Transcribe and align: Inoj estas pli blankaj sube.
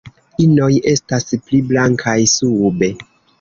Inoj 0.45 0.69
estas 0.91 1.27
pli 1.35 1.59
blankaj 1.73 2.17
sube. 2.33 2.91